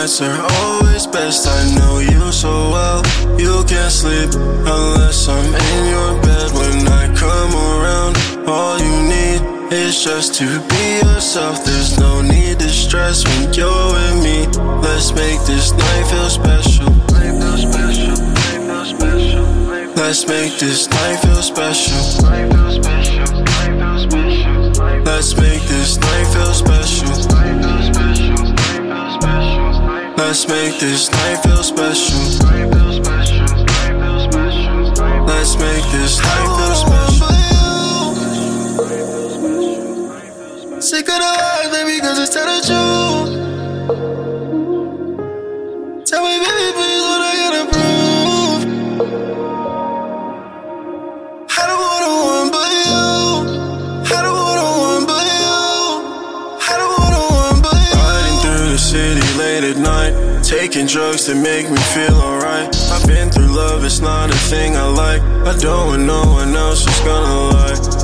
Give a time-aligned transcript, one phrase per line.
[0.00, 1.46] nights are always best.
[1.46, 3.02] I know you so well.
[3.38, 5.39] You can't sleep unless I'm.
[10.04, 11.62] Just to be yourself.
[11.62, 14.46] There's no need to stress when you're with me.
[14.80, 16.86] Let's make this night feel special.
[19.96, 21.98] Let's make this night feel special.
[25.04, 27.10] Let's make this night feel special.
[30.16, 32.89] Let's make this night feel special.
[40.80, 43.28] Sick of the lies, baby, cause it's tell the truth.
[46.06, 48.62] Tell me, baby, please, what I gotta prove.
[51.52, 52.96] I don't wanna one but you.
[54.08, 55.52] I don't wanna one but you.
[56.64, 58.00] I don't wanna one but you.
[58.00, 60.14] Riding through the city late at night.
[60.42, 62.74] Taking drugs to make me feel alright.
[62.90, 65.20] I've been through love, it's not a thing I like.
[65.46, 67.99] I don't want no one else who's gonna lie.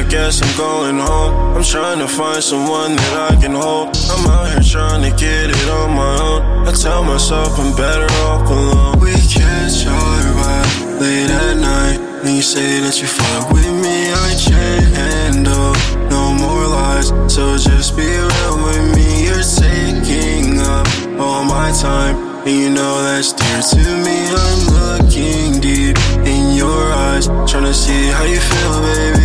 [0.00, 1.56] I guess I'm going home.
[1.56, 3.92] I'm trying to find someone that I can hold.
[4.08, 6.40] I'm out here trying to get it on my own.
[6.66, 8.98] I tell myself I'm better off alone.
[8.98, 12.00] We catch our vibe late at night.
[12.24, 15.76] And you say that you fuck with me, I can't handle
[16.08, 17.08] no more lies.
[17.28, 19.28] So just be real with me.
[19.28, 20.88] You're taking up
[21.20, 22.16] all my time,
[22.48, 24.16] and you know that's dear to me.
[24.32, 29.19] I'm looking deep in your eyes, trying to see how you feel, baby.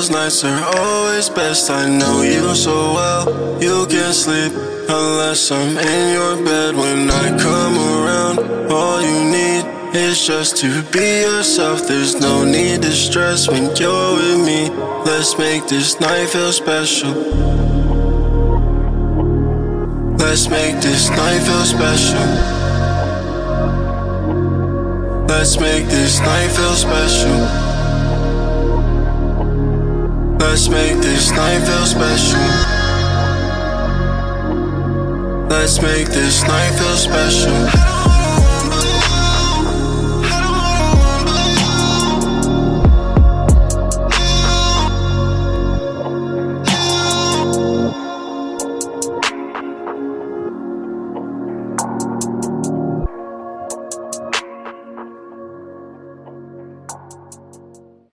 [0.00, 1.68] Those nights are always best.
[1.70, 3.62] I know you so well.
[3.62, 4.50] You can't sleep
[4.88, 6.74] unless I'm in your bed.
[6.74, 9.62] When I come around, all you need
[9.94, 11.86] is just to be yourself.
[11.86, 14.70] There's no need to stress when you're with me.
[15.04, 17.12] Let's make this night feel special.
[20.16, 22.26] Let's make this night feel special.
[25.28, 27.59] Let's make this night feel special.
[30.50, 32.40] Let's make this night feel special.
[35.48, 38.09] Let's make this night feel special.